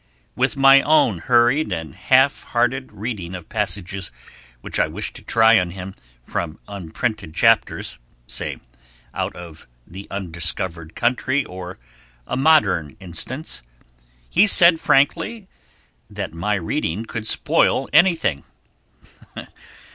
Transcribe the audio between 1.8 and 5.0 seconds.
half hearted reading of passages which I